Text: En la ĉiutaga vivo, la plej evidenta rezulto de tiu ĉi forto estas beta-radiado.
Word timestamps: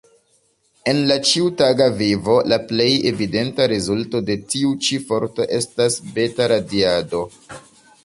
En 0.93 1.01
la 1.11 1.17
ĉiutaga 1.31 1.87
vivo, 1.99 2.39
la 2.53 2.59
plej 2.73 2.89
evidenta 3.11 3.69
rezulto 3.75 4.25
de 4.33 4.41
tiu 4.55 4.75
ĉi 4.89 5.01
forto 5.13 5.51
estas 5.63 6.03
beta-radiado. 6.19 7.27